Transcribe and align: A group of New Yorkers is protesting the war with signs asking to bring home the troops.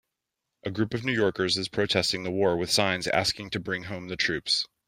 A 0.63 0.71
group 0.71 0.95
of 0.95 1.03
New 1.05 1.11
Yorkers 1.11 1.57
is 1.59 1.67
protesting 1.69 2.23
the 2.23 2.31
war 2.31 2.57
with 2.57 2.71
signs 2.71 3.05
asking 3.05 3.51
to 3.51 3.59
bring 3.59 3.83
home 3.83 4.07
the 4.07 4.17
troops. 4.17 4.67